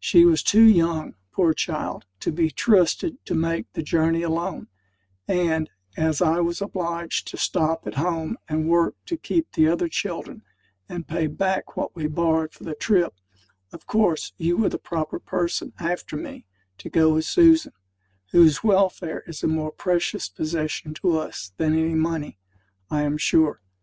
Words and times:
She 0.00 0.24
was 0.24 0.42
too 0.42 0.64
young, 0.64 1.16
poor 1.32 1.52
child, 1.52 2.06
to 2.20 2.32
be 2.32 2.50
trusted 2.50 3.22
to 3.26 3.34
make 3.34 3.70
the 3.74 3.82
journey 3.82 4.22
alone; 4.22 4.68
and, 5.28 5.68
as 5.98 6.22
I 6.22 6.40
was 6.40 6.62
obliged 6.62 7.28
to 7.28 7.36
stop 7.36 7.86
at 7.86 7.96
home 7.96 8.38
and 8.48 8.70
work 8.70 8.94
to 9.04 9.18
keep 9.18 9.52
the 9.52 9.68
other 9.68 9.86
children, 9.90 10.40
and 10.88 11.06
pay 11.06 11.26
back 11.26 11.76
what 11.76 11.94
we 11.94 12.06
borrowed 12.06 12.54
for 12.54 12.64
the 12.64 12.74
trip, 12.74 13.12
of 13.70 13.86
course 13.86 14.32
you 14.38 14.56
were 14.56 14.70
the 14.70 14.78
proper 14.78 15.18
person, 15.18 15.74
after 15.78 16.16
me, 16.16 16.46
to 16.78 16.88
go 16.88 17.12
with 17.12 17.26
Susan 17.26 17.74
whose 18.30 18.64
welfare 18.64 19.24
is 19.26 19.42
a 19.42 19.46
more 19.46 19.72
precious 19.72 20.26
possession 20.30 20.94
to 20.94 21.18
us 21.18 21.52
than 21.58 21.74
any 21.74 21.94
money, 21.94 22.38
I 22.88 23.02
am 23.02 23.18
sure. 23.18 23.60